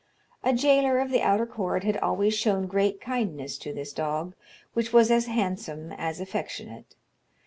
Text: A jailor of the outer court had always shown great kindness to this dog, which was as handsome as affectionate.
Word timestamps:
A 0.43 0.51
jailor 0.51 0.97
of 0.97 1.11
the 1.11 1.21
outer 1.21 1.45
court 1.45 1.83
had 1.83 1.95
always 1.97 2.33
shown 2.33 2.65
great 2.65 2.99
kindness 2.99 3.55
to 3.59 3.71
this 3.71 3.93
dog, 3.93 4.33
which 4.73 4.91
was 4.91 5.11
as 5.11 5.27
handsome 5.27 5.91
as 5.91 6.19
affectionate. 6.19 6.95